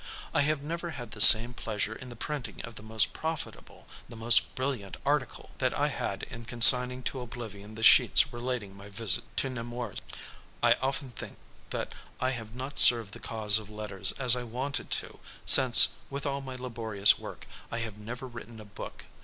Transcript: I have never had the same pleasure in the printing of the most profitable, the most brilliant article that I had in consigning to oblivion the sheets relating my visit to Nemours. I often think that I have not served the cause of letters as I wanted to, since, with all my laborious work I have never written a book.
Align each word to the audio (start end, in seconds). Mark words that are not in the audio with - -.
I 0.33 0.41
have 0.41 0.63
never 0.63 0.89
had 0.97 1.11
the 1.11 1.21
same 1.21 1.53
pleasure 1.53 1.93
in 1.93 2.09
the 2.09 2.15
printing 2.15 2.59
of 2.63 2.73
the 2.75 2.81
most 2.81 3.13
profitable, 3.13 3.87
the 4.09 4.15
most 4.15 4.55
brilliant 4.55 4.97
article 5.05 5.51
that 5.59 5.77
I 5.77 5.89
had 5.89 6.23
in 6.23 6.45
consigning 6.45 7.03
to 7.03 7.19
oblivion 7.21 7.75
the 7.75 7.83
sheets 7.83 8.33
relating 8.33 8.75
my 8.75 8.89
visit 8.89 9.25
to 9.37 9.49
Nemours. 9.51 9.99
I 10.63 10.73
often 10.81 11.11
think 11.11 11.37
that 11.69 11.93
I 12.19 12.31
have 12.31 12.55
not 12.55 12.79
served 12.79 13.13
the 13.13 13.19
cause 13.19 13.59
of 13.59 13.69
letters 13.69 14.11
as 14.13 14.35
I 14.35 14.41
wanted 14.41 14.89
to, 14.89 15.19
since, 15.45 15.89
with 16.09 16.25
all 16.25 16.41
my 16.41 16.55
laborious 16.55 17.19
work 17.19 17.45
I 17.71 17.77
have 17.81 17.99
never 17.99 18.25
written 18.25 18.59
a 18.59 18.65
book. 18.65 19.05